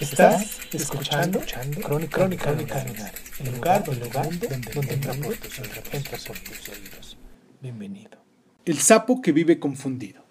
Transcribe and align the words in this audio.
Estás 0.00 0.58
escuchando, 0.72 1.40
Crónica, 1.82 2.18
Crónica, 2.18 2.52
Lunares, 2.52 3.20
el 3.38 3.54
lugar, 3.54 3.84
el 3.86 4.00
lugar 4.00 4.28
donde, 4.28 4.48
donde 4.74 4.94
entra 4.94 5.14
por 5.14 5.36
tus 5.36 5.58
entra 5.92 6.18
por 6.26 6.38
tus 6.38 6.68
oídos. 6.68 7.16
Bienvenido. 7.62 8.18
El 8.64 8.78
sapo 8.78 9.22
que 9.22 9.30
vive 9.30 9.60
confundido. 9.60 10.24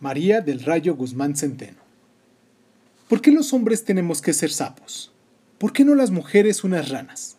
María 0.00 0.40
del 0.40 0.64
Rayo 0.64 0.96
Guzmán 0.96 1.36
Centeno. 1.36 1.82
¿Por 3.08 3.20
qué 3.20 3.30
los 3.30 3.52
hombres 3.52 3.84
tenemos 3.84 4.22
que 4.22 4.32
ser 4.32 4.50
sapos? 4.50 5.12
¿Por 5.58 5.72
qué 5.74 5.84
no 5.84 5.94
las 5.94 6.10
mujeres 6.10 6.64
unas 6.64 6.88
ranas? 6.88 7.36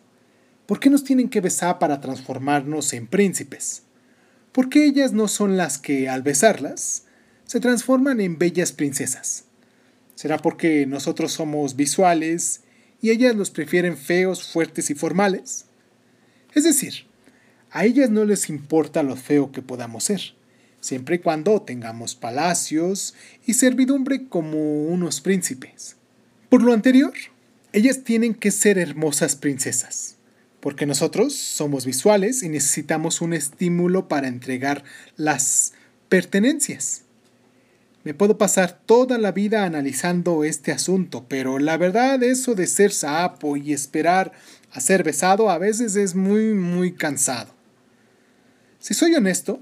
¿Por 0.66 0.78
qué 0.78 0.88
nos 0.88 1.02
tienen 1.02 1.28
que 1.28 1.40
besar 1.40 1.80
para 1.80 2.00
transformarnos 2.00 2.92
en 2.92 3.08
príncipes? 3.08 3.82
¿Por 4.52 4.68
qué 4.68 4.84
ellas 4.84 5.12
no 5.12 5.26
son 5.26 5.56
las 5.56 5.78
que, 5.78 6.08
al 6.08 6.22
besarlas, 6.22 7.06
se 7.44 7.58
transforman 7.58 8.20
en 8.20 8.38
bellas 8.38 8.72
princesas? 8.72 9.45
¿Será 10.16 10.38
porque 10.38 10.86
nosotros 10.86 11.30
somos 11.32 11.76
visuales 11.76 12.62
y 13.02 13.10
ellas 13.10 13.36
los 13.36 13.50
prefieren 13.50 13.98
feos, 13.98 14.42
fuertes 14.42 14.88
y 14.88 14.94
formales? 14.94 15.66
Es 16.54 16.64
decir, 16.64 17.04
a 17.70 17.84
ellas 17.84 18.08
no 18.08 18.24
les 18.24 18.48
importa 18.48 19.02
lo 19.02 19.14
feo 19.14 19.52
que 19.52 19.60
podamos 19.60 20.04
ser, 20.04 20.34
siempre 20.80 21.16
y 21.16 21.18
cuando 21.18 21.60
tengamos 21.60 22.14
palacios 22.14 23.14
y 23.44 23.52
servidumbre 23.52 24.26
como 24.28 24.86
unos 24.86 25.20
príncipes. 25.20 25.96
Por 26.48 26.62
lo 26.62 26.72
anterior, 26.72 27.12
ellas 27.74 28.02
tienen 28.02 28.32
que 28.32 28.52
ser 28.52 28.78
hermosas 28.78 29.36
princesas, 29.36 30.16
porque 30.60 30.86
nosotros 30.86 31.34
somos 31.34 31.84
visuales 31.84 32.42
y 32.42 32.48
necesitamos 32.48 33.20
un 33.20 33.34
estímulo 33.34 34.08
para 34.08 34.28
entregar 34.28 34.82
las 35.16 35.74
pertenencias. 36.08 37.02
Me 38.06 38.14
puedo 38.14 38.38
pasar 38.38 38.70
toda 38.86 39.18
la 39.18 39.32
vida 39.32 39.64
analizando 39.64 40.44
este 40.44 40.70
asunto, 40.70 41.26
pero 41.28 41.58
la 41.58 41.76
verdad 41.76 42.22
eso 42.22 42.54
de 42.54 42.68
ser 42.68 42.92
sapo 42.92 43.56
y 43.56 43.72
esperar 43.72 44.30
a 44.70 44.78
ser 44.78 45.02
besado 45.02 45.50
a 45.50 45.58
veces 45.58 45.96
es 45.96 46.14
muy, 46.14 46.54
muy 46.54 46.92
cansado. 46.92 47.52
Si 48.78 48.94
soy 48.94 49.16
honesto, 49.16 49.60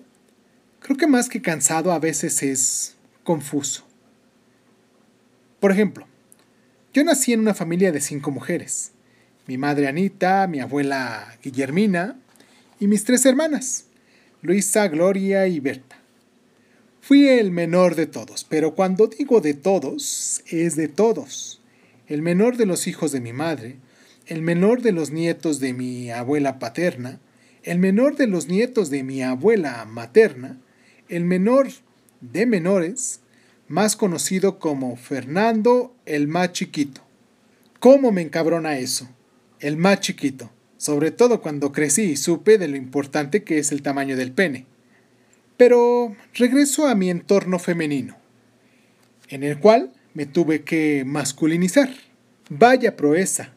creo 0.80 0.98
que 0.98 1.06
más 1.06 1.30
que 1.30 1.40
cansado 1.40 1.90
a 1.90 1.98
veces 1.98 2.42
es 2.42 2.96
confuso. 3.22 3.86
Por 5.58 5.72
ejemplo, 5.72 6.06
yo 6.92 7.02
nací 7.02 7.32
en 7.32 7.40
una 7.40 7.54
familia 7.54 7.92
de 7.92 8.02
cinco 8.02 8.30
mujeres. 8.30 8.92
Mi 9.46 9.56
madre 9.56 9.88
Anita, 9.88 10.46
mi 10.48 10.60
abuela 10.60 11.38
Guillermina 11.42 12.20
y 12.78 12.88
mis 12.88 13.04
tres 13.04 13.24
hermanas, 13.24 13.86
Luisa, 14.42 14.86
Gloria 14.88 15.46
y 15.46 15.60
Berta. 15.60 16.03
Fui 17.06 17.28
el 17.28 17.50
menor 17.50 17.97
de 17.97 18.06
todos, 18.06 18.44
pero 18.44 18.74
cuando 18.74 19.08
digo 19.08 19.42
de 19.42 19.52
todos, 19.52 20.42
es 20.47 20.74
de 20.74 20.88
todos. 20.88 21.61
El 22.06 22.22
menor 22.22 22.56
de 22.56 22.64
los 22.64 22.86
hijos 22.86 23.12
de 23.12 23.20
mi 23.20 23.34
madre, 23.34 23.77
el 24.27 24.41
menor 24.41 24.80
de 24.80 24.92
los 24.92 25.11
nietos 25.11 25.61
de 25.61 25.74
mi 25.74 26.11
abuela 26.11 26.58
paterna, 26.58 27.20
el 27.62 27.78
menor 27.78 28.17
de 28.17 28.27
los 28.27 28.48
nietos 28.48 28.89
de 28.89 29.02
mi 29.02 29.23
abuela 29.23 29.84
materna, 29.84 30.58
el 31.11 31.27
menor 31.27 31.68
de 32.23 32.46
menores, 32.46 33.20
más 33.68 33.96
conocido 33.96 34.58
como 34.58 34.96
Fernando 34.96 35.95
el 36.07 36.27
más 36.27 36.52
chiquito. 36.52 37.02
¿Cómo 37.80 38.12
me 38.12 38.23
encabrona 38.23 38.78
eso? 38.78 39.11
El 39.61 39.77
más 39.77 40.01
chiquito, 40.01 40.51
sobre 40.78 41.11
todo 41.11 41.42
cuando 41.42 41.70
crecí 41.70 42.05
y 42.05 42.17
supe 42.17 42.57
de 42.57 42.68
lo 42.68 42.78
importante 42.78 43.45
que 43.45 43.58
es 43.58 43.73
el 43.73 43.83
tamaño 43.83 44.17
del 44.17 44.33
pene. 44.33 44.64
Pero 45.56 46.16
regreso 46.34 46.86
a 46.86 46.94
mi 46.94 47.10
entorno 47.10 47.58
femenino, 47.58 48.16
en 49.28 49.42
el 49.42 49.58
cual 49.58 49.92
me 50.14 50.26
tuve 50.26 50.62
que 50.62 51.04
masculinizar. 51.06 51.90
Vaya 52.50 52.96
proeza, 52.96 53.52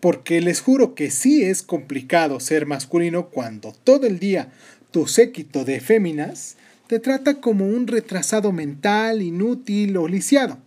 porque 0.00 0.40
les 0.40 0.60
juro 0.60 0.94
que 0.94 1.10
sí 1.10 1.42
es 1.42 1.62
complicado 1.62 2.40
ser 2.40 2.66
masculino 2.66 3.28
cuando 3.28 3.72
todo 3.84 4.06
el 4.06 4.18
día 4.18 4.50
tu 4.90 5.06
séquito 5.06 5.64
de 5.64 5.80
féminas 5.80 6.56
te 6.86 6.98
trata 6.98 7.40
como 7.40 7.66
un 7.66 7.86
retrasado 7.86 8.52
mental, 8.52 9.22
inútil 9.22 9.96
o 9.96 10.08
lisiado. 10.08 10.58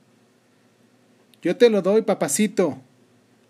Yo 1.41 1.55
te 1.57 1.69
lo 1.69 1.83
doy, 1.83 2.01
papacito. 2.01 2.79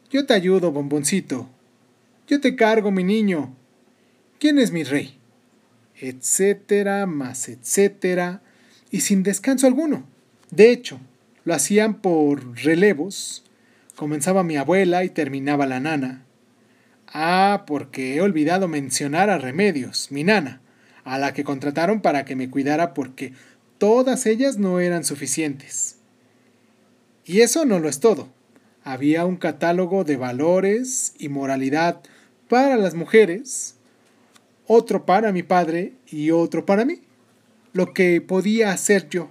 Yo 0.10 0.26
te 0.26 0.34
ayudo, 0.34 0.72
bomboncito. 0.72 1.48
Yo 2.28 2.42
te 2.42 2.56
cargo, 2.56 2.92
mi 2.92 3.04
niño. 3.04 3.56
¿Quién 4.40 4.60
es 4.60 4.72
mi 4.72 4.84
rey? 4.84 5.18
Etcétera, 6.00 7.06
más 7.06 7.50
etcétera, 7.50 8.42
y 8.92 9.02
sin 9.02 9.24
descanso 9.24 9.68
alguno. 9.68 10.06
De 10.52 10.72
hecho, 10.72 11.00
lo 11.44 11.54
hacían 11.54 12.02
por 12.02 12.58
relevos. 12.58 13.44
Comenzaba 13.96 14.44
mi 14.44 14.58
abuela 14.58 15.04
y 15.04 15.10
terminaba 15.10 15.66
la 15.66 15.80
nana. 15.80 16.26
Ah, 17.08 17.64
porque 17.68 18.16
he 18.16 18.22
olvidado 18.22 18.68
mencionar 18.68 19.30
a 19.30 19.38
Remedios, 19.38 20.12
mi 20.12 20.24
nana, 20.24 20.60
a 21.04 21.18
la 21.18 21.34
que 21.34 21.44
contrataron 21.44 22.02
para 22.02 22.26
que 22.26 22.36
me 22.36 22.50
cuidara 22.50 22.94
porque 22.94 23.34
todas 23.78 24.26
ellas 24.26 24.58
no 24.58 24.80
eran 24.80 25.06
suficientes. 25.06 25.98
Y 27.26 27.42
eso 27.42 27.66
no 27.66 27.80
lo 27.80 27.90
es 27.90 28.00
todo. 28.00 28.30
Había 28.84 29.26
un 29.26 29.38
catálogo 29.38 30.04
de 30.04 30.18
valores 30.18 31.14
y 31.18 31.30
moralidad 31.30 32.02
para 32.48 32.76
las 32.76 32.94
mujeres, 32.94 33.76
otro 34.68 35.06
para 35.06 35.32
mi 35.32 35.44
padre 35.44 35.94
y 36.08 36.32
otro 36.32 36.66
para 36.66 36.86
mí. 36.86 37.02
Lo 37.74 37.94
que 37.94 38.22
podía 38.22 38.72
hacer 38.72 39.10
yo. 39.10 39.30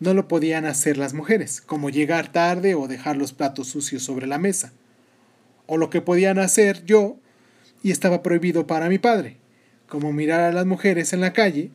No 0.00 0.14
lo 0.14 0.26
podían 0.26 0.64
hacer 0.64 0.96
las 0.98 1.14
mujeres, 1.14 1.60
como 1.60 1.90
llegar 1.90 2.32
tarde 2.32 2.74
o 2.74 2.88
dejar 2.88 3.16
los 3.16 3.32
platos 3.32 3.68
sucios 3.68 4.02
sobre 4.02 4.26
la 4.26 4.38
mesa. 4.38 4.72
O 5.66 5.76
lo 5.76 5.90
que 5.90 6.00
podían 6.00 6.38
hacer 6.38 6.84
yo 6.84 7.16
y 7.82 7.90
estaba 7.90 8.22
prohibido 8.22 8.66
para 8.66 8.88
mi 8.88 8.98
padre, 8.98 9.36
como 9.88 10.12
mirar 10.12 10.40
a 10.40 10.52
las 10.52 10.66
mujeres 10.66 11.12
en 11.12 11.20
la 11.20 11.32
calle. 11.32 11.70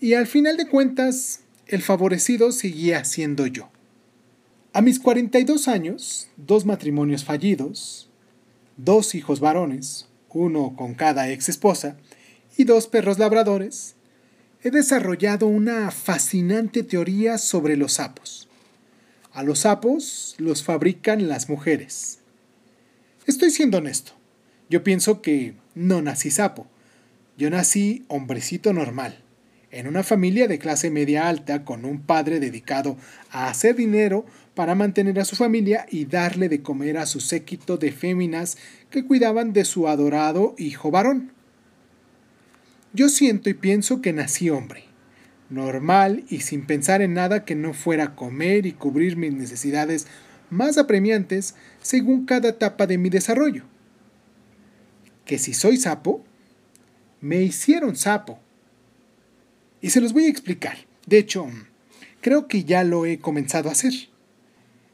Y 0.00 0.14
al 0.14 0.26
final 0.26 0.56
de 0.56 0.68
cuentas, 0.68 1.40
el 1.66 1.82
favorecido 1.82 2.52
seguía 2.52 3.04
siendo 3.04 3.46
yo. 3.46 3.70
A 4.72 4.80
mis 4.80 4.98
42 4.98 5.68
años, 5.68 6.28
dos 6.36 6.64
matrimonios 6.64 7.24
fallidos, 7.24 8.08
dos 8.78 9.14
hijos 9.14 9.40
varones, 9.40 10.08
uno 10.34 10.74
con 10.76 10.94
cada 10.94 11.30
ex 11.30 11.48
esposa, 11.48 11.96
y 12.56 12.64
dos 12.64 12.86
perros 12.86 13.18
labradores, 13.18 13.94
he 14.62 14.70
desarrollado 14.70 15.46
una 15.46 15.90
fascinante 15.90 16.82
teoría 16.82 17.38
sobre 17.38 17.76
los 17.76 17.94
sapos. 17.94 18.48
A 19.32 19.42
los 19.42 19.60
sapos 19.60 20.34
los 20.38 20.62
fabrican 20.62 21.28
las 21.28 21.48
mujeres. 21.48 22.18
Estoy 23.26 23.50
siendo 23.50 23.78
honesto. 23.78 24.12
Yo 24.68 24.84
pienso 24.84 25.22
que 25.22 25.54
no 25.74 26.02
nací 26.02 26.30
sapo. 26.30 26.66
Yo 27.38 27.48
nací 27.48 28.04
hombrecito 28.08 28.72
normal, 28.72 29.21
en 29.72 29.88
una 29.88 30.02
familia 30.02 30.46
de 30.46 30.58
clase 30.58 30.90
media 30.90 31.28
alta 31.28 31.64
con 31.64 31.84
un 31.86 32.02
padre 32.02 32.38
dedicado 32.40 32.96
a 33.30 33.48
hacer 33.48 33.74
dinero 33.74 34.26
para 34.54 34.74
mantener 34.74 35.18
a 35.18 35.24
su 35.24 35.34
familia 35.34 35.86
y 35.90 36.04
darle 36.04 36.50
de 36.50 36.62
comer 36.62 36.98
a 36.98 37.06
su 37.06 37.20
séquito 37.20 37.78
de 37.78 37.90
féminas 37.90 38.58
que 38.90 39.04
cuidaban 39.04 39.54
de 39.54 39.64
su 39.64 39.88
adorado 39.88 40.54
hijo 40.58 40.90
varón. 40.90 41.32
Yo 42.92 43.08
siento 43.08 43.48
y 43.48 43.54
pienso 43.54 44.02
que 44.02 44.12
nací 44.12 44.50
hombre, 44.50 44.84
normal 45.48 46.24
y 46.28 46.40
sin 46.40 46.66
pensar 46.66 47.00
en 47.00 47.14
nada 47.14 47.46
que 47.46 47.54
no 47.54 47.72
fuera 47.72 48.14
comer 48.14 48.66
y 48.66 48.72
cubrir 48.72 49.16
mis 49.16 49.32
necesidades 49.32 50.06
más 50.50 50.76
apremiantes 50.76 51.54
según 51.80 52.26
cada 52.26 52.50
etapa 52.50 52.86
de 52.86 52.98
mi 52.98 53.08
desarrollo. 53.08 53.64
Que 55.24 55.38
si 55.38 55.54
soy 55.54 55.78
sapo, 55.78 56.22
me 57.22 57.40
hicieron 57.40 57.96
sapo. 57.96 58.38
Y 59.82 59.90
se 59.90 60.00
los 60.00 60.14
voy 60.14 60.24
a 60.24 60.30
explicar. 60.30 60.78
De 61.06 61.18
hecho, 61.18 61.46
creo 62.22 62.48
que 62.48 62.64
ya 62.64 62.84
lo 62.84 63.04
he 63.04 63.18
comenzado 63.18 63.68
a 63.68 63.72
hacer. 63.72 63.92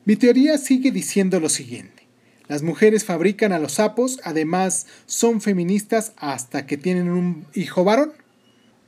Mi 0.04 0.16
teoría 0.16 0.58
sigue 0.58 0.90
diciendo 0.90 1.38
lo 1.38 1.48
siguiente. 1.48 2.08
Las 2.48 2.62
mujeres 2.62 3.04
fabrican 3.04 3.52
a 3.52 3.58
los 3.58 3.74
sapos, 3.74 4.20
además 4.24 4.86
son 5.04 5.42
feministas 5.42 6.12
hasta 6.16 6.66
que 6.66 6.78
tienen 6.78 7.10
un 7.10 7.46
hijo 7.54 7.84
varón. 7.84 8.14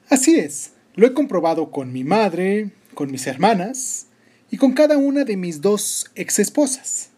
Así 0.09 0.37
es, 0.37 0.73
Lo 0.97 1.07
he 1.07 1.15
comprobado 1.15 1.71
con 1.71 1.93
mi 1.93 2.03
madre, 2.03 2.71
con 2.95 3.13
mis 3.13 3.27
hermanas 3.27 4.07
y 4.51 4.57
con 4.57 4.73
cada 4.73 4.99
una 4.99 5.25
de 5.25 5.37
mis 5.37 5.61
dos 5.61 6.11
exesposas. 6.15 7.11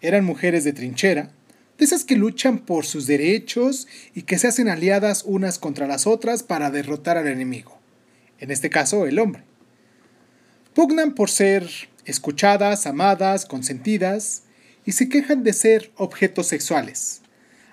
Eran 0.00 0.24
mujeres 0.24 0.64
de 0.64 0.72
trinchera, 0.72 1.30
de 1.78 1.84
esas 1.84 2.04
que 2.04 2.16
luchan 2.16 2.58
por 2.58 2.86
sus 2.86 3.06
derechos 3.06 3.86
y 4.14 4.22
que 4.22 4.38
se 4.38 4.48
hacen 4.48 4.68
aliadas 4.68 5.22
unas 5.24 5.58
contra 5.58 5.86
las 5.86 6.06
otras 6.06 6.42
para 6.42 6.70
derrotar 6.70 7.16
al 7.18 7.28
enemigo, 7.28 7.78
en 8.40 8.50
este 8.50 8.70
caso 8.70 9.06
el 9.06 9.18
hombre. 9.18 9.44
Pugnan 10.74 11.14
por 11.14 11.30
ser 11.30 11.68
escuchadas, 12.04 12.86
amadas, 12.86 13.46
consentidas, 13.46 14.42
y 14.84 14.92
se 14.92 15.08
quejan 15.08 15.44
de 15.44 15.52
ser 15.52 15.92
objetos 15.96 16.48
sexuales. 16.48 17.20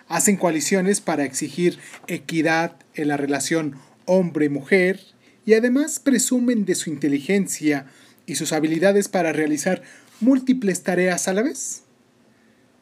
Hacen 0.08 0.38
coaliciones 0.38 1.02
para 1.02 1.25
exigir 1.25 1.80
equidad 2.08 2.78
en 2.94 3.08
la 3.08 3.18
relación 3.18 3.75
hombre-mujer 4.06 5.00
y 5.46 5.54
además 5.54 6.00
presumen 6.00 6.66
de 6.66 6.75
su 6.75 6.90
inteligencia 6.90 7.88
y 8.25 8.36
sus 8.36 8.54
habilidades 8.54 9.08
para 9.08 9.34
realizar 9.34 9.81
múltiples 10.19 10.84
tareas 10.84 11.28
a 11.28 11.34
la 11.34 11.42
vez. 11.42 11.84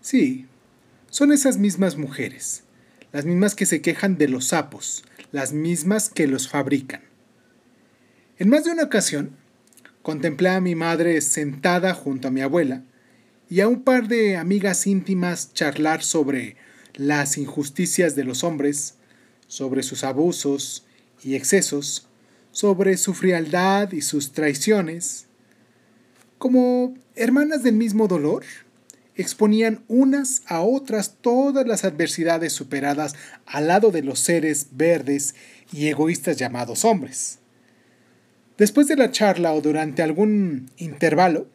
Sí, 0.02 0.46
son 1.10 1.32
esas 1.32 1.58
mismas 1.58 1.98
mujeres, 1.98 2.64
las 3.12 3.26
mismas 3.26 3.56
que 3.56 3.66
se 3.66 3.82
quejan 3.82 4.18
de 4.18 4.28
los 4.28 4.48
sapos, 4.48 5.06
las 5.32 5.54
mismas 5.54 6.10
que 6.10 6.28
los 6.28 6.50
fabrican. 6.50 7.05
En 8.38 8.50
más 8.50 8.66
de 8.66 8.72
una 8.72 8.84
ocasión, 8.84 9.38
contemplé 10.02 10.50
a 10.50 10.60
mi 10.60 10.76
madre 10.76 11.22
sentada 11.22 11.94
junto 11.94 12.28
a 12.28 12.32
mi 12.32 12.42
abuela 12.42 12.84
y 13.50 13.62
a 13.62 13.70
un 13.70 13.84
par 13.84 14.10
de 14.10 14.36
amigas 14.36 14.88
íntimas 14.88 15.54
charlar 15.54 16.04
sobre 16.04 16.58
las 16.96 17.38
injusticias 17.38 18.14
de 18.14 18.26
los 18.26 18.44
hombres, 18.44 18.96
sobre 19.48 19.84
sus 19.84 20.04
abusos 20.04 20.86
y 21.24 21.36
excesos, 21.36 22.10
sobre 22.52 22.98
su 22.98 23.14
frialdad 23.14 23.94
y 23.94 24.02
sus 24.02 24.34
traiciones. 24.34 25.28
Como 26.38 26.94
hermanas 27.16 27.64
del 27.64 27.76
mismo 27.76 28.10
dolor, 28.10 28.44
exponían 29.16 29.86
unas 29.88 30.42
a 30.48 30.60
otras 30.60 31.16
todas 31.22 31.66
las 31.66 31.86
adversidades 31.86 32.52
superadas 32.52 33.16
al 33.46 33.68
lado 33.68 33.92
de 33.92 34.02
los 34.02 34.20
seres 34.20 34.68
verdes 34.72 35.36
y 35.72 35.88
egoístas 35.88 36.36
llamados 36.36 36.84
hombres. 36.84 37.40
Después 38.58 38.88
de 38.88 38.96
la 38.96 39.12
charla 39.12 39.54
o 39.54 39.62
durante 39.62 40.02
algún 40.02 40.70
intervalo, 40.78 41.48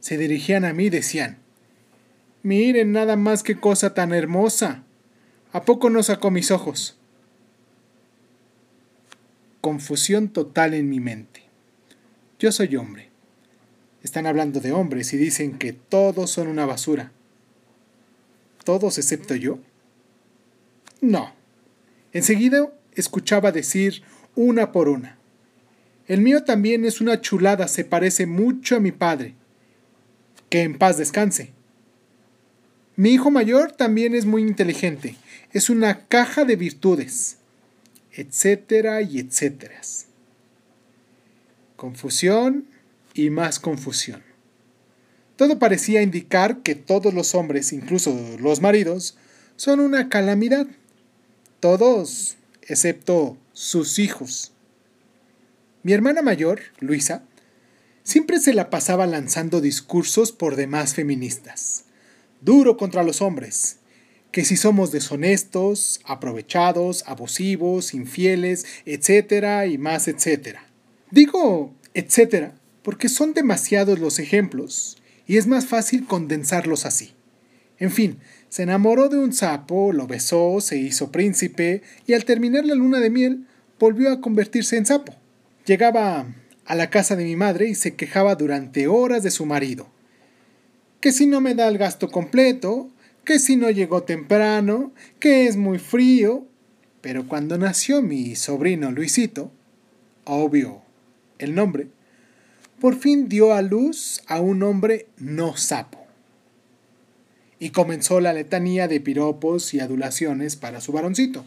se 0.00 0.16
dirigían 0.16 0.64
a 0.64 0.72
mí 0.72 0.84
y 0.84 0.90
decían, 0.90 1.38
Miren 2.42 2.92
nada 2.92 3.16
más 3.16 3.42
qué 3.42 3.58
cosa 3.58 3.94
tan 3.94 4.14
hermosa. 4.14 4.84
¿A 5.52 5.64
poco 5.64 5.90
no 5.90 6.02
sacó 6.02 6.30
mis 6.30 6.50
ojos? 6.50 6.96
Confusión 9.60 10.28
total 10.28 10.74
en 10.74 10.88
mi 10.88 11.00
mente. 11.00 11.42
Yo 12.38 12.52
soy 12.52 12.76
hombre 12.76 13.10
están 14.06 14.26
hablando 14.26 14.60
de 14.60 14.72
hombres 14.72 15.12
y 15.12 15.16
dicen 15.16 15.58
que 15.58 15.72
todos 15.72 16.30
son 16.30 16.46
una 16.46 16.64
basura. 16.64 17.10
¿Todos 18.64 18.98
excepto 18.98 19.34
yo? 19.34 19.58
No. 21.00 21.32
Enseguida 22.12 22.72
escuchaba 22.94 23.50
decir 23.50 24.02
una 24.36 24.70
por 24.70 24.88
una. 24.88 25.18
El 26.06 26.20
mío 26.20 26.44
también 26.44 26.84
es 26.84 27.00
una 27.00 27.20
chulada, 27.20 27.68
se 27.68 27.84
parece 27.84 28.26
mucho 28.26 28.76
a 28.76 28.80
mi 28.80 28.92
padre. 28.92 29.34
Que 30.48 30.62
en 30.62 30.78
paz 30.78 30.98
descanse. 30.98 31.52
Mi 32.94 33.10
hijo 33.10 33.30
mayor 33.30 33.72
también 33.72 34.14
es 34.14 34.24
muy 34.24 34.42
inteligente, 34.42 35.16
es 35.52 35.68
una 35.68 36.06
caja 36.06 36.44
de 36.44 36.56
virtudes, 36.56 37.36
etcétera 38.12 39.02
y 39.02 39.18
etcétera. 39.18 39.80
Confusión, 41.76 42.66
y 43.16 43.30
más 43.30 43.58
confusión. 43.58 44.22
Todo 45.36 45.58
parecía 45.58 46.02
indicar 46.02 46.62
que 46.62 46.74
todos 46.74 47.14
los 47.14 47.34
hombres, 47.34 47.72
incluso 47.72 48.14
los 48.38 48.60
maridos, 48.60 49.16
son 49.56 49.80
una 49.80 50.08
calamidad. 50.08 50.66
Todos, 51.60 52.36
excepto 52.62 53.36
sus 53.52 53.98
hijos. 53.98 54.52
Mi 55.86 55.92
hermana 55.92 56.20
mayor, 56.20 56.62
Luisa, 56.80 57.22
siempre 58.02 58.40
se 58.40 58.52
la 58.52 58.70
pasaba 58.70 59.06
lanzando 59.06 59.60
discursos 59.60 60.32
por 60.32 60.56
demás 60.56 60.94
feministas. 60.94 61.84
Duro 62.40 62.76
contra 62.76 63.04
los 63.04 63.22
hombres, 63.22 63.76
que 64.32 64.44
si 64.44 64.56
somos 64.56 64.90
deshonestos, 64.90 66.00
aprovechados, 66.04 67.04
abusivos, 67.06 67.94
infieles, 67.94 68.66
etcétera 68.84 69.66
y 69.66 69.78
más 69.78 70.08
etcétera. 70.08 70.66
Digo 71.12 71.72
etcétera 71.94 72.56
porque 72.82 73.08
son 73.08 73.32
demasiados 73.32 74.00
los 74.00 74.18
ejemplos 74.18 74.96
y 75.28 75.36
es 75.36 75.46
más 75.46 75.66
fácil 75.66 76.04
condensarlos 76.04 76.84
así. 76.84 77.12
En 77.78 77.92
fin, 77.92 78.18
se 78.48 78.64
enamoró 78.64 79.08
de 79.08 79.18
un 79.18 79.32
sapo, 79.32 79.92
lo 79.92 80.08
besó, 80.08 80.60
se 80.60 80.78
hizo 80.78 81.12
príncipe 81.12 81.82
y 82.08 82.14
al 82.14 82.24
terminar 82.24 82.64
la 82.64 82.74
luna 82.74 82.98
de 82.98 83.10
miel 83.10 83.46
volvió 83.78 84.10
a 84.10 84.20
convertirse 84.20 84.76
en 84.78 84.86
sapo. 84.86 85.14
Llegaba 85.66 86.26
a 86.64 86.74
la 86.76 86.90
casa 86.90 87.16
de 87.16 87.24
mi 87.24 87.34
madre 87.34 87.68
y 87.68 87.74
se 87.74 87.96
quejaba 87.96 88.36
durante 88.36 88.86
horas 88.86 89.24
de 89.24 89.32
su 89.32 89.46
marido. 89.46 89.88
Que 91.00 91.10
si 91.10 91.26
no 91.26 91.40
me 91.40 91.56
da 91.56 91.66
el 91.66 91.76
gasto 91.76 92.08
completo, 92.08 92.88
que 93.24 93.40
si 93.40 93.56
no 93.56 93.68
llegó 93.70 94.04
temprano, 94.04 94.92
que 95.18 95.48
es 95.48 95.56
muy 95.56 95.80
frío. 95.80 96.46
Pero 97.00 97.26
cuando 97.26 97.58
nació 97.58 98.00
mi 98.00 98.36
sobrino 98.36 98.92
Luisito, 98.92 99.50
obvio 100.24 100.82
el 101.38 101.54
nombre, 101.54 101.88
por 102.80 102.96
fin 102.96 103.28
dio 103.28 103.52
a 103.52 103.60
luz 103.60 104.22
a 104.28 104.40
un 104.40 104.62
hombre 104.62 105.08
no 105.18 105.56
sapo. 105.56 106.06
Y 107.58 107.70
comenzó 107.70 108.20
la 108.20 108.32
letanía 108.32 108.86
de 108.86 109.00
piropos 109.00 109.74
y 109.74 109.80
adulaciones 109.80 110.56
para 110.56 110.80
su 110.80 110.92
varoncito, 110.92 111.44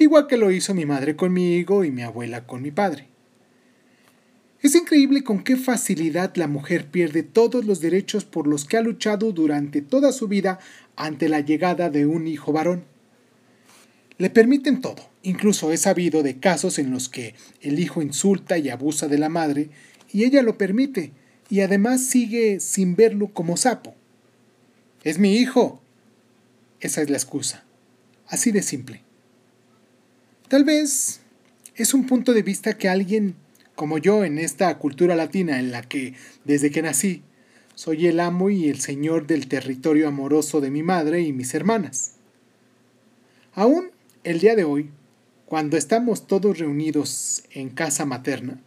igual 0.00 0.26
que 0.26 0.36
lo 0.36 0.50
hizo 0.50 0.74
mi 0.74 0.86
madre 0.86 1.14
conmigo 1.14 1.84
y 1.84 1.90
mi 1.90 2.02
abuela 2.02 2.46
con 2.46 2.62
mi 2.62 2.70
padre. 2.70 3.08
Es 4.62 4.74
increíble 4.74 5.22
con 5.22 5.42
qué 5.44 5.56
facilidad 5.56 6.34
la 6.36 6.46
mujer 6.46 6.90
pierde 6.90 7.22
todos 7.22 7.64
los 7.64 7.80
derechos 7.80 8.24
por 8.24 8.46
los 8.46 8.64
que 8.64 8.76
ha 8.76 8.82
luchado 8.82 9.32
durante 9.32 9.82
toda 9.82 10.12
su 10.12 10.26
vida 10.28 10.58
ante 10.96 11.28
la 11.28 11.40
llegada 11.40 11.88
de 11.88 12.06
un 12.06 12.26
hijo 12.26 12.52
varón. 12.52 12.84
Le 14.18 14.28
permiten 14.28 14.80
todo, 14.80 15.08
incluso 15.22 15.72
he 15.72 15.76
sabido 15.76 16.22
de 16.22 16.38
casos 16.40 16.78
en 16.78 16.90
los 16.90 17.08
que 17.08 17.34
el 17.62 17.78
hijo 17.78 18.02
insulta 18.02 18.58
y 18.58 18.68
abusa 18.68 19.08
de 19.08 19.18
la 19.18 19.28
madre 19.28 19.70
y 20.12 20.24
ella 20.24 20.42
lo 20.42 20.58
permite, 20.58 21.12
y 21.48 21.60
además 21.60 22.04
sigue 22.04 22.60
sin 22.60 22.96
verlo 22.96 23.28
como 23.32 23.56
sapo. 23.56 23.94
Es 25.04 25.18
mi 25.18 25.36
hijo. 25.36 25.82
Esa 26.80 27.02
es 27.02 27.10
la 27.10 27.16
excusa. 27.16 27.64
Así 28.28 28.52
de 28.52 28.62
simple. 28.62 29.02
Tal 30.50 30.64
vez 30.64 31.20
es 31.76 31.94
un 31.94 32.08
punto 32.08 32.32
de 32.32 32.42
vista 32.42 32.76
que 32.76 32.88
alguien 32.88 33.36
como 33.76 33.98
yo 33.98 34.24
en 34.24 34.36
esta 34.36 34.76
cultura 34.78 35.14
latina 35.14 35.60
en 35.60 35.70
la 35.70 35.82
que, 35.82 36.14
desde 36.44 36.72
que 36.72 36.82
nací, 36.82 37.22
soy 37.76 38.08
el 38.08 38.18
amo 38.18 38.50
y 38.50 38.68
el 38.68 38.80
señor 38.80 39.28
del 39.28 39.46
territorio 39.46 40.08
amoroso 40.08 40.60
de 40.60 40.72
mi 40.72 40.82
madre 40.82 41.20
y 41.20 41.32
mis 41.32 41.54
hermanas. 41.54 42.14
Aún 43.54 43.92
el 44.24 44.40
día 44.40 44.56
de 44.56 44.64
hoy, 44.64 44.90
cuando 45.46 45.76
estamos 45.76 46.26
todos 46.26 46.58
reunidos 46.58 47.44
en 47.52 47.70
casa 47.70 48.04
materna, 48.04 48.60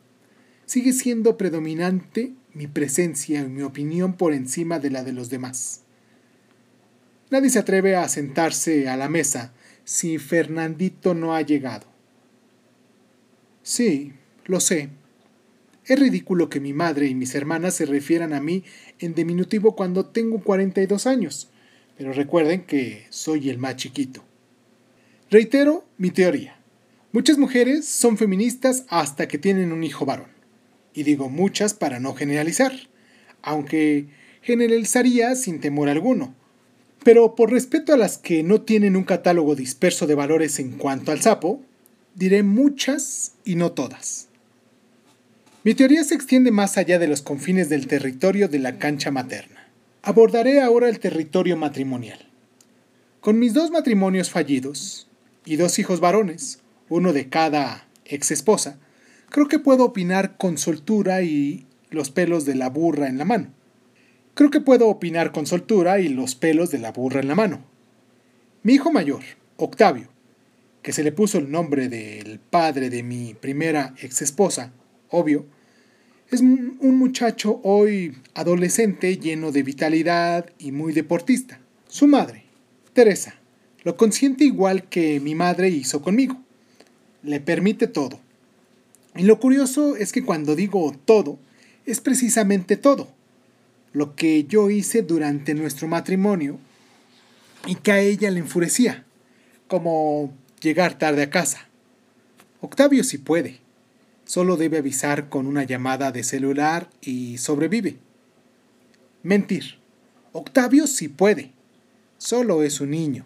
sigue 0.65 0.93
siendo 0.93 1.35
predominante 1.35 2.31
mi 2.53 2.67
presencia 2.67 3.41
y 3.41 3.49
mi 3.49 3.61
opinión 3.61 4.13
por 4.13 4.33
encima 4.33 4.79
de 4.79 4.89
la 4.89 5.03
de 5.03 5.11
los 5.11 5.29
demás. 5.29 5.81
Nadie 7.29 7.49
se 7.49 7.59
atreve 7.59 7.97
a 7.97 8.07
sentarse 8.07 8.87
a 8.87 8.95
la 8.95 9.09
mesa 9.09 9.51
si 9.83 10.17
Fernandito 10.17 11.13
no 11.13 11.35
ha 11.35 11.41
llegado. 11.41 11.87
Sí, 13.61 14.13
lo 14.45 14.59
sé. 14.59 14.89
Es 15.85 15.99
ridículo 15.99 16.49
que 16.49 16.59
mi 16.59 16.73
madre 16.73 17.07
y 17.07 17.15
mis 17.15 17.35
hermanas 17.35 17.75
se 17.75 17.85
refieran 17.85 18.33
a 18.33 18.39
mí 18.39 18.63
en 18.99 19.15
diminutivo 19.15 19.75
cuando 19.75 20.05
tengo 20.05 20.39
42 20.39 21.07
años, 21.07 21.49
pero 21.97 22.13
recuerden 22.13 22.63
que 22.63 23.05
soy 23.09 23.49
el 23.49 23.57
más 23.57 23.75
chiquito. 23.75 24.23
Reitero 25.29 25.85
mi 25.97 26.11
teoría. 26.11 26.57
Muchas 27.11 27.37
mujeres 27.37 27.85
son 27.85 28.17
feministas 28.17 28.85
hasta 28.87 29.27
que 29.27 29.37
tienen 29.37 29.71
un 29.71 29.83
hijo 29.83 30.05
varón 30.05 30.33
y 30.93 31.03
digo 31.03 31.29
muchas 31.29 31.73
para 31.73 31.99
no 31.99 32.13
generalizar, 32.13 32.73
aunque 33.41 34.07
generalizaría 34.41 35.35
sin 35.35 35.59
temor 35.59 35.89
alguno. 35.89 36.35
Pero 37.03 37.35
por 37.35 37.51
respeto 37.51 37.93
a 37.93 37.97
las 37.97 38.17
que 38.17 38.43
no 38.43 38.61
tienen 38.61 38.95
un 38.95 39.03
catálogo 39.03 39.55
disperso 39.55 40.07
de 40.07 40.15
valores 40.15 40.59
en 40.59 40.71
cuanto 40.71 41.11
al 41.11 41.21
sapo, 41.21 41.61
diré 42.15 42.43
muchas 42.43 43.33
y 43.43 43.55
no 43.55 43.71
todas. 43.71 44.29
Mi 45.63 45.73
teoría 45.75 46.03
se 46.03 46.15
extiende 46.15 46.51
más 46.51 46.77
allá 46.77 46.99
de 46.99 47.07
los 47.07 47.21
confines 47.21 47.69
del 47.69 47.87
territorio 47.87 48.47
de 48.47 48.59
la 48.59 48.77
cancha 48.77 49.11
materna. 49.11 49.67
Abordaré 50.01 50.61
ahora 50.61 50.89
el 50.89 50.99
territorio 50.99 51.55
matrimonial. 51.57 52.19
Con 53.21 53.39
mis 53.39 53.53
dos 53.53 53.71
matrimonios 53.71 54.29
fallidos 54.29 55.07
y 55.45 55.55
dos 55.55 55.79
hijos 55.79 55.99
varones, 55.99 56.59
uno 56.89 57.13
de 57.13 57.29
cada 57.29 57.87
ex 58.05 58.31
esposa, 58.31 58.77
Creo 59.33 59.47
que 59.47 59.57
puedo 59.57 59.83
opinar 59.83 60.37
con 60.37 60.59
soltura 60.59 61.23
y 61.23 61.65
los 61.89 62.11
pelos 62.11 62.45
de 62.45 62.53
la 62.53 62.69
burra 62.69 63.07
en 63.07 63.17
la 63.17 63.25
mano. 63.25 63.47
Creo 64.35 64.49
que 64.49 64.61
puedo 64.61 64.87
opinar 64.87 65.31
con 65.31 65.45
soltura 65.45 65.99
y 65.99 66.09
los 66.09 66.33
pelos 66.33 66.71
de 66.71 66.79
la 66.79 66.91
burra 66.91 67.19
en 67.19 67.27
la 67.27 67.35
mano. 67.35 67.63
Mi 68.63 68.73
hijo 68.73 68.91
mayor, 68.91 69.21
Octavio, 69.57 70.07
que 70.81 70.91
se 70.91 71.03
le 71.03 71.11
puso 71.11 71.37
el 71.37 71.51
nombre 71.51 71.87
del 71.87 72.39
padre 72.39 72.89
de 72.89 73.03
mi 73.03 73.35
primera 73.35 73.93
ex 74.01 74.23
esposa, 74.23 74.73
obvio, 75.09 75.45
es 76.31 76.41
un 76.41 76.97
muchacho 76.97 77.61
hoy 77.63 78.17
adolescente 78.33 79.17
lleno 79.17 79.51
de 79.51 79.61
vitalidad 79.61 80.49
y 80.57 80.71
muy 80.71 80.93
deportista. 80.93 81.59
Su 81.87 82.07
madre, 82.07 82.45
Teresa, 82.93 83.35
lo 83.83 83.97
consiente 83.97 84.45
igual 84.45 84.89
que 84.89 85.19
mi 85.19 85.35
madre 85.35 85.69
hizo 85.69 86.01
conmigo. 86.01 86.41
Le 87.21 87.39
permite 87.39 87.85
todo. 87.85 88.19
Y 89.15 89.23
lo 89.23 89.39
curioso 89.39 89.95
es 89.95 90.11
que 90.11 90.25
cuando 90.25 90.55
digo 90.55 90.91
todo, 91.05 91.37
es 91.85 92.01
precisamente 92.01 92.77
todo 92.77 93.09
lo 93.93 94.15
que 94.15 94.43
yo 94.45 94.69
hice 94.69 95.03
durante 95.03 95.53
nuestro 95.53 95.87
matrimonio 95.87 96.59
y 97.65 97.75
que 97.75 97.91
a 97.91 97.99
ella 97.99 98.29
le 98.31 98.39
enfurecía, 98.39 99.05
como 99.67 100.33
llegar 100.59 100.97
tarde 100.97 101.23
a 101.23 101.29
casa. 101.29 101.69
Octavio 102.59 103.03
sí 103.03 103.19
puede, 103.19 103.59
solo 104.25 104.57
debe 104.57 104.79
avisar 104.79 105.29
con 105.29 105.47
una 105.47 105.63
llamada 105.63 106.11
de 106.11 106.23
celular 106.23 106.89
y 107.01 107.37
sobrevive. 107.37 107.97
Mentir. 109.21 109.77
Octavio 110.31 110.87
sí 110.87 111.07
puede, 111.07 111.51
solo 112.17 112.63
es 112.63 112.81
un 112.81 112.89
niño. 112.89 113.25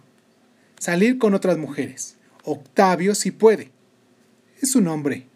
Salir 0.78 1.18
con 1.18 1.34
otras 1.34 1.58
mujeres. 1.58 2.18
Octavio 2.44 3.16
sí 3.16 3.32
puede, 3.32 3.72
es 4.62 4.76
un 4.76 4.88
hombre. 4.88 5.28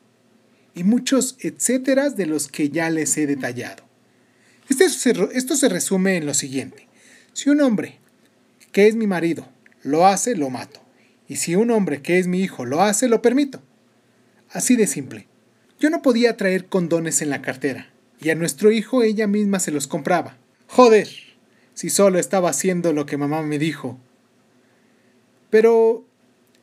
Y 0.75 0.83
muchos 0.83 1.37
etcéteras 1.39 2.15
de 2.15 2.25
los 2.25 2.47
que 2.47 2.69
ya 2.69 2.89
les 2.89 3.17
he 3.17 3.27
detallado. 3.27 3.90
Este 4.79 5.11
esto 5.33 5.57
se 5.57 5.67
resume 5.67 6.15
en 6.15 6.25
lo 6.25 6.33
siguiente. 6.33 6.87
Si 7.33 7.49
un 7.49 7.59
hombre, 7.59 7.99
que 8.71 8.87
es 8.87 8.95
mi 8.95 9.05
marido, 9.05 9.45
lo 9.83 10.07
hace, 10.07 10.33
lo 10.33 10.49
mato. 10.49 10.79
Y 11.27 11.35
si 11.35 11.55
un 11.55 11.71
hombre, 11.71 12.01
que 12.01 12.19
es 12.19 12.27
mi 12.27 12.39
hijo, 12.39 12.63
lo 12.63 12.81
hace, 12.81 13.09
lo 13.09 13.21
permito. 13.21 13.61
Así 14.49 14.77
de 14.77 14.87
simple. 14.87 15.27
Yo 15.77 15.89
no 15.89 16.01
podía 16.01 16.37
traer 16.37 16.67
condones 16.67 17.21
en 17.21 17.29
la 17.29 17.41
cartera, 17.41 17.91
y 18.21 18.29
a 18.29 18.35
nuestro 18.35 18.71
hijo 18.71 19.03
ella 19.03 19.27
misma 19.27 19.59
se 19.59 19.71
los 19.71 19.87
compraba. 19.87 20.37
Joder, 20.67 21.09
si 21.73 21.89
solo 21.89 22.17
estaba 22.17 22.49
haciendo 22.49 22.93
lo 22.93 23.05
que 23.05 23.17
mamá 23.17 23.41
me 23.41 23.59
dijo. 23.59 23.99
Pero 25.49 26.05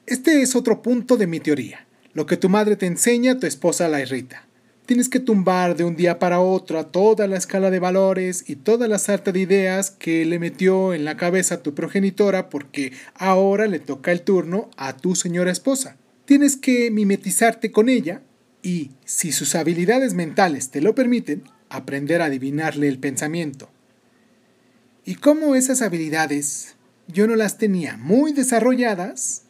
este 0.07 0.41
es 0.41 0.57
otro 0.57 0.81
punto 0.81 1.19
de 1.19 1.27
mi 1.27 1.41
teoría. 1.41 1.87
Lo 2.15 2.25
que 2.25 2.39
tu 2.39 2.49
madre 2.49 2.77
te 2.77 2.87
enseña, 2.87 3.39
tu 3.39 3.47
esposa 3.47 3.87
la 3.89 4.01
irrita. 4.01 4.48
Tienes 4.89 5.11
que 5.11 5.21
tumbar 5.21 5.77
de 5.77 5.85
un 5.85 5.97
día 5.97 6.19
para 6.19 6.41
otro 6.41 6.79
a 6.79 6.91
toda 6.91 7.27
la 7.27 7.37
escala 7.37 7.71
de 7.71 7.79
valores 7.79 8.49
y 8.49 8.57
toda 8.57 8.89
la 8.89 8.99
sarta 8.99 9.33
de 9.33 9.41
ideas 9.41 9.91
que 9.91 10.25
le 10.25 10.39
metió 10.39 10.95
en 10.95 11.05
la 11.05 11.19
cabeza 11.19 11.57
a 11.57 11.63
tu 11.63 11.75
progenitora 11.75 12.49
porque 12.49 12.95
ahora 13.15 13.67
le 13.67 13.81
toca 13.81 14.13
el 14.13 14.23
turno 14.23 14.71
a 14.79 14.97
tu 14.97 15.15
señora 15.15 15.51
esposa. 15.51 15.99
Tienes 16.25 16.57
que 16.57 16.91
mimetizarte 16.91 17.71
con 17.71 17.91
ella 17.91 18.23
y, 18.63 18.93
si 19.05 19.31
sus 19.31 19.55
habilidades 19.57 20.15
mentales 20.15 20.71
te 20.71 20.81
lo 20.81 20.95
permiten, 20.95 21.43
aprender 21.69 22.23
a 22.23 22.25
adivinarle 22.25 22.89
el 22.89 22.99
pensamiento. 22.99 23.69
Y 25.05 25.17
como 25.17 25.55
esas 25.55 25.83
habilidades 25.83 26.77
yo 27.09 27.27
no 27.27 27.37
las 27.37 27.59
tenía 27.59 27.99
muy 27.99 28.33
desarrolladas, 28.33 29.43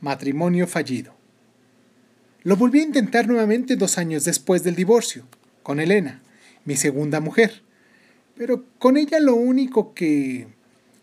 matrimonio 0.00 0.66
fallido. 0.66 1.19
Lo 2.42 2.56
volví 2.56 2.80
a 2.80 2.84
intentar 2.84 3.28
nuevamente 3.28 3.76
dos 3.76 3.98
años 3.98 4.24
después 4.24 4.62
del 4.62 4.74
divorcio, 4.74 5.26
con 5.62 5.78
Elena, 5.78 6.22
mi 6.64 6.74
segunda 6.74 7.20
mujer. 7.20 7.62
Pero 8.34 8.64
con 8.78 8.96
ella 8.96 9.20
lo 9.20 9.34
único 9.34 9.92
que 9.92 10.48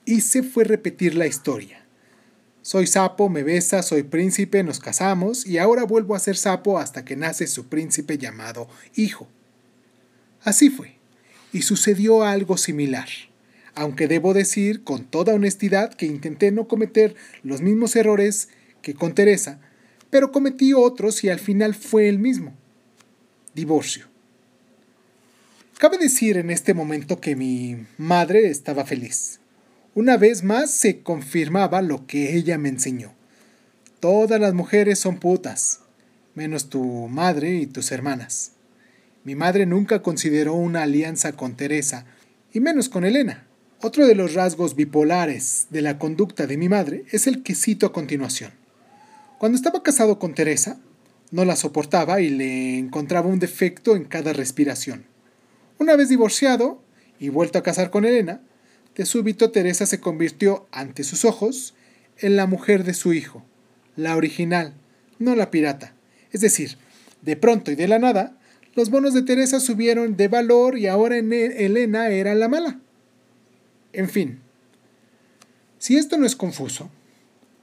hice 0.06 0.42
fue 0.42 0.64
repetir 0.64 1.14
la 1.14 1.28
historia. 1.28 1.86
Soy 2.64 2.88
sapo, 2.88 3.30
me 3.30 3.44
besa, 3.44 3.84
soy 3.84 4.02
príncipe, 4.02 4.64
nos 4.64 4.80
casamos 4.80 5.46
y 5.46 5.60
ahora 5.60 5.84
vuelvo 5.84 6.16
a 6.16 6.20
ser 6.20 6.38
sapo 6.38 6.80
hasta 6.80 7.06
que 7.06 7.16
nace 7.16 7.46
su 7.46 7.68
príncipe 7.68 8.18
llamado 8.18 8.68
hijo. 8.96 9.28
Así 10.42 10.72
fue, 10.72 10.96
y 11.54 11.62
sucedió 11.62 12.24
algo 12.24 12.58
similar, 12.58 13.08
aunque 13.76 14.08
debo 14.08 14.34
decir 14.34 14.84
con 14.84 15.06
toda 15.06 15.36
honestidad 15.36 15.94
que 15.94 16.08
intenté 16.08 16.52
no 16.52 16.68
cometer 16.68 17.16
los 17.44 17.62
mismos 17.62 17.96
errores 17.96 18.50
que 18.82 18.96
con 18.96 19.14
Teresa, 19.14 19.60
pero 20.10 20.32
cometí 20.32 20.74
otros 20.74 21.24
y 21.24 21.30
al 21.30 21.40
final 21.40 21.76
fue 21.76 22.10
el 22.10 22.20
mismo. 22.20 22.54
Divorcio. 23.54 24.06
Cabe 25.78 25.98
decir 25.98 26.38
en 26.38 26.50
este 26.50 26.74
momento 26.74 27.20
que 27.20 27.36
mi 27.36 27.86
madre 27.98 28.48
estaba 28.48 28.86
feliz. 28.86 29.40
Una 29.94 30.18
vez 30.18 30.44
más 30.44 30.72
se 30.72 31.02
confirmaba 31.02 31.82
lo 31.82 32.08
que 32.08 32.36
ella 32.36 32.58
me 32.58 32.70
enseñó. 32.70 33.14
Todas 34.00 34.40
las 34.40 34.54
mujeres 34.54 35.00
son 35.00 35.18
putas, 35.18 35.82
menos 36.36 36.70
tu 36.70 36.84
madre 37.08 37.56
y 37.56 37.68
tus 37.68 37.92
hermanas. 37.92 38.52
Mi 39.24 39.36
madre 39.36 39.66
nunca 39.66 40.02
consideró 40.02 40.54
una 40.54 40.84
alianza 40.84 41.34
con 41.34 41.56
Teresa, 41.56 42.06
y 42.54 42.60
menos 42.60 42.90
con 42.90 43.06
Elena. 43.06 43.46
Otro 43.82 44.08
de 44.08 44.16
los 44.16 44.34
rasgos 44.34 44.76
bipolares 44.76 45.68
de 45.70 45.82
la 45.82 46.00
conducta 46.00 46.48
de 46.48 46.58
mi 46.58 46.70
madre 46.70 47.06
es 47.12 47.28
el 47.28 47.44
que 47.44 47.54
cito 47.54 47.86
a 47.86 47.94
continuación. 47.94 48.52
Cuando 49.38 49.56
estaba 49.56 49.84
casado 49.84 50.18
con 50.18 50.34
Teresa, 50.34 50.80
no 51.30 51.46
la 51.46 51.56
soportaba 51.56 52.22
y 52.22 52.30
le 52.30 52.80
encontraba 52.80 53.28
un 53.28 53.38
defecto 53.38 53.96
en 53.96 54.06
cada 54.06 54.34
respiración. 54.34 55.06
Una 55.78 55.96
vez 55.96 56.10
divorciado 56.10 56.82
y 57.20 57.30
vuelto 57.30 57.60
a 57.60 57.64
casar 57.64 57.92
con 57.92 58.06
Elena, 58.06 58.42
de 58.96 59.06
súbito 59.06 59.52
Teresa 59.52 59.86
se 59.86 60.00
convirtió 60.00 60.68
ante 60.72 61.04
sus 61.04 61.24
ojos 61.24 61.76
en 62.18 62.36
la 62.36 62.48
mujer 62.48 62.84
de 62.84 62.96
su 62.96 63.14
hijo, 63.14 63.46
la 63.96 64.16
original, 64.16 64.74
no 65.20 65.36
la 65.36 65.52
pirata. 65.52 65.94
Es 66.32 66.42
decir, 66.42 66.78
de 67.22 67.36
pronto 67.36 67.70
y 67.70 67.76
de 67.76 67.88
la 67.88 68.00
nada, 68.00 68.38
los 68.74 68.90
bonos 68.90 69.14
de 69.14 69.22
Teresa 69.22 69.60
subieron 69.60 70.18
de 70.18 70.30
valor 70.30 70.80
y 70.80 70.88
ahora 70.88 71.18
Elena 71.18 72.10
era 72.10 72.34
la 72.34 72.48
mala. 72.48 72.80
En 73.94 74.10
fin, 74.10 74.40
si 75.78 75.96
esto 75.96 76.18
no 76.18 76.26
es 76.26 76.36
confuso, 76.36 76.90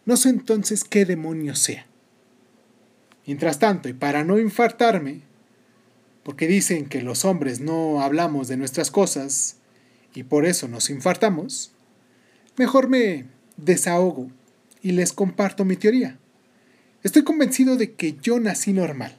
no 0.06 0.16
sé 0.16 0.28
entonces 0.28 0.84
qué 0.84 1.04
demonio 1.04 1.54
sea. 1.54 1.87
Mientras 3.26 3.58
tanto, 3.58 3.88
y 3.88 3.94
para 3.94 4.23
no 4.25 4.38
infartarme, 4.38 5.23
porque 6.23 6.46
dicen 6.46 6.87
que 6.87 7.02
los 7.02 7.25
hombres 7.25 7.61
no 7.61 8.02
hablamos 8.02 8.49
de 8.49 8.56
nuestras 8.56 8.90
cosas 8.90 9.56
y 10.14 10.25
por 10.25 10.44
eso 10.44 10.68
nos 10.68 10.90
infartamos, 10.90 11.73
mejor 12.56 12.88
me 12.88 13.26
desahogo 13.56 14.30
y 14.82 14.92
les 14.92 15.12
comparto 15.12 15.64
mi 15.64 15.76
teoría. 15.76 16.18
Estoy 17.02 17.25
convencido 17.25 17.76
de 17.76 17.92
que 17.92 18.16
yo 18.23 18.40
nací 18.40 18.73
normal. 18.73 19.16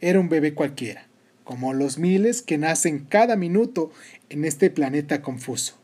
Era 0.00 0.20
un 0.20 0.28
bebé 0.28 0.54
cualquiera, 0.54 1.06
como 1.44 1.72
los 1.72 1.98
miles 1.98 2.42
que 2.42 2.58
nacen 2.58 3.04
cada 3.04 3.36
minuto 3.36 3.92
en 4.28 4.44
este 4.44 4.70
planeta 4.70 5.22
confuso. 5.22 5.78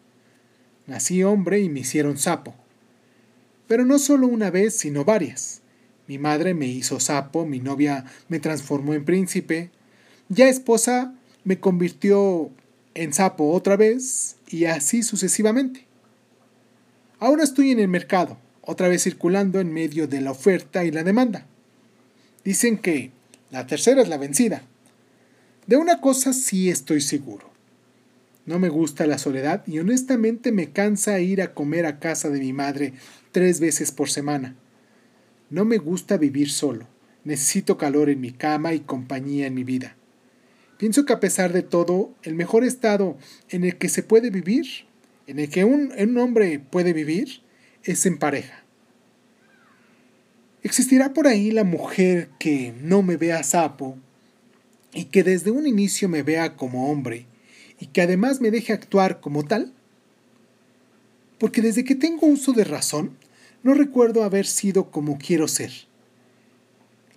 Nací 0.87 1.22
hombre 1.22 1.60
y 1.60 1.68
me 1.68 1.80
hicieron 1.80 2.18
sapo. 2.18 2.54
Pero 3.70 3.86
no 3.86 4.00
solo 4.00 4.26
una 4.26 4.50
vez, 4.50 4.76
sino 4.76 5.04
varias. 5.04 5.60
Mi 6.08 6.18
madre 6.18 6.54
me 6.54 6.66
hizo 6.66 6.98
sapo, 6.98 7.46
mi 7.46 7.60
novia 7.60 8.04
me 8.26 8.40
transformó 8.40 8.94
en 8.94 9.04
príncipe, 9.04 9.70
ya 10.28 10.48
esposa 10.48 11.14
me 11.44 11.60
convirtió 11.60 12.50
en 12.94 13.12
sapo 13.12 13.52
otra 13.52 13.76
vez 13.76 14.34
y 14.48 14.64
así 14.64 15.04
sucesivamente. 15.04 15.86
Ahora 17.20 17.44
estoy 17.44 17.70
en 17.70 17.78
el 17.78 17.86
mercado, 17.86 18.38
otra 18.62 18.88
vez 18.88 19.04
circulando 19.04 19.60
en 19.60 19.72
medio 19.72 20.08
de 20.08 20.20
la 20.20 20.32
oferta 20.32 20.84
y 20.84 20.90
la 20.90 21.04
demanda. 21.04 21.46
Dicen 22.44 22.76
que 22.76 23.12
la 23.52 23.68
tercera 23.68 24.02
es 24.02 24.08
la 24.08 24.18
vencida. 24.18 24.64
De 25.68 25.76
una 25.76 26.00
cosa 26.00 26.32
sí 26.32 26.70
estoy 26.70 27.00
seguro. 27.00 27.48
No 28.46 28.58
me 28.58 28.68
gusta 28.68 29.06
la 29.06 29.18
soledad 29.18 29.62
y 29.68 29.78
honestamente 29.78 30.50
me 30.50 30.70
cansa 30.70 31.20
ir 31.20 31.40
a 31.40 31.54
comer 31.54 31.86
a 31.86 32.00
casa 32.00 32.30
de 32.30 32.40
mi 32.40 32.52
madre 32.52 32.94
tres 33.32 33.60
veces 33.60 33.92
por 33.92 34.10
semana. 34.10 34.56
No 35.49 35.64
me 35.64 35.78
gusta 35.78 36.16
vivir 36.16 36.50
solo. 36.50 36.87
Necesito 37.25 37.76
calor 37.76 38.08
en 38.08 38.20
mi 38.20 38.32
cama 38.32 38.72
y 38.72 38.80
compañía 38.80 39.46
en 39.46 39.54
mi 39.54 39.64
vida. 39.64 39.96
Pienso 40.78 41.04
que 41.04 41.12
a 41.12 41.20
pesar 41.20 41.52
de 41.52 41.62
todo, 41.62 42.14
el 42.22 42.34
mejor 42.34 42.64
estado 42.64 43.18
en 43.50 43.64
el 43.64 43.76
que 43.76 43.88
se 43.88 44.02
puede 44.02 44.30
vivir, 44.30 44.66
en 45.26 45.38
el 45.38 45.50
que 45.50 45.64
un, 45.64 45.92
hombre 46.16 46.58
puede 46.58 46.92
vivir, 46.92 47.42
es 47.84 48.06
en 48.06 48.18
pareja. 48.18 48.64
¿Existirá 50.62 51.12
por 51.12 51.26
ahí 51.26 51.50
la 51.50 51.64
mujer 51.64 52.30
que 52.38 52.72
no 52.80 53.02
me 53.02 53.16
vea 53.16 53.42
sapo 53.42 53.99
y 54.92 55.06
que 55.06 55.22
desde 55.22 55.50
un 55.50 55.66
inicio 55.66 56.08
me 56.08 56.22
vea 56.22 56.56
como 56.56 56.90
hombre 56.90 57.26
y 57.78 57.87
que 57.87 58.02
además 58.02 58.40
me 58.40 58.50
deje 58.50 58.72
actuar 58.72 59.20
como 59.20 59.44
tal? 59.44 59.75
porque 61.40 61.62
desde 61.62 61.84
que 61.84 61.94
tengo 61.94 62.26
uso 62.26 62.52
de 62.52 62.64
razón, 62.64 63.16
no 63.62 63.74
recuerdo 63.74 64.24
haber 64.24 64.46
sido 64.46 64.90
como 64.90 65.18
quiero 65.18 65.48
ser. 65.48 65.70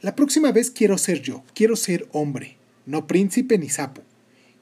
La 0.01 0.15
próxima 0.15 0.51
vez 0.51 0.69
quiero 0.69 0.97
ser 0.97 1.21
yo, 1.21 1.43
quiero 1.53 1.75
ser 1.75 2.07
hombre, 2.11 2.57
no 2.85 3.07
príncipe 3.07 3.57
ni 3.57 3.69
sapo. 3.69 4.01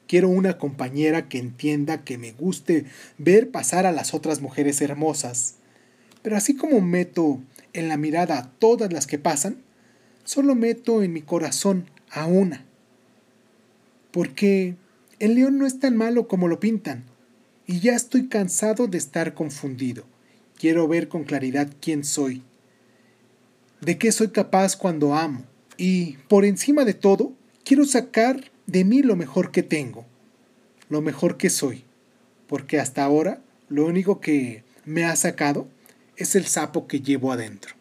Quiero 0.06 0.28
una 0.28 0.58
compañera 0.58 1.28
que 1.28 1.38
entienda 1.38 2.04
que 2.04 2.18
me 2.18 2.32
guste 2.32 2.84
ver 3.18 3.50
pasar 3.50 3.86
a 3.86 3.92
las 3.92 4.14
otras 4.14 4.40
mujeres 4.40 4.80
hermosas. 4.80 5.56
Pero 6.22 6.36
así 6.36 6.54
como 6.54 6.80
meto 6.80 7.40
en 7.72 7.88
la 7.88 7.96
mirada 7.96 8.38
a 8.38 8.50
todas 8.50 8.92
las 8.92 9.06
que 9.06 9.18
pasan, 9.18 9.56
solo 10.24 10.54
meto 10.54 11.02
en 11.02 11.12
mi 11.12 11.22
corazón 11.22 11.90
a 12.10 12.26
una. 12.26 12.64
Porque 14.10 14.76
el 15.18 15.34
león 15.34 15.58
no 15.58 15.66
es 15.66 15.80
tan 15.80 15.96
malo 15.96 16.28
como 16.28 16.46
lo 16.46 16.60
pintan, 16.60 17.04
y 17.66 17.80
ya 17.80 17.94
estoy 17.94 18.28
cansado 18.28 18.86
de 18.86 18.98
estar 18.98 19.34
confundido. 19.34 20.04
Quiero 20.62 20.86
ver 20.86 21.08
con 21.08 21.24
claridad 21.24 21.68
quién 21.80 22.04
soy, 22.04 22.40
de 23.80 23.98
qué 23.98 24.12
soy 24.12 24.28
capaz 24.28 24.76
cuando 24.76 25.16
amo, 25.16 25.42
y, 25.76 26.18
por 26.28 26.44
encima 26.44 26.84
de 26.84 26.94
todo, 26.94 27.32
quiero 27.64 27.84
sacar 27.84 28.52
de 28.68 28.84
mí 28.84 29.02
lo 29.02 29.16
mejor 29.16 29.50
que 29.50 29.64
tengo, 29.64 30.06
lo 30.88 31.00
mejor 31.00 31.36
que 31.36 31.50
soy, 31.50 31.82
porque 32.46 32.78
hasta 32.78 33.02
ahora 33.02 33.40
lo 33.68 33.84
único 33.86 34.20
que 34.20 34.62
me 34.84 35.04
ha 35.04 35.16
sacado 35.16 35.66
es 36.16 36.36
el 36.36 36.46
sapo 36.46 36.86
que 36.86 37.00
llevo 37.00 37.32
adentro. 37.32 37.74